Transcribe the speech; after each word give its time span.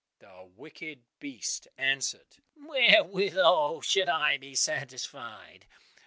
The 0.17 0.49
wicked 0.55 1.03
beast 1.19 1.67
answered, 1.77 2.37
"Wherewithal 2.55 3.81
should 3.81 4.09
I 4.09 4.39
be 4.39 4.55
satisfied? 4.55 5.67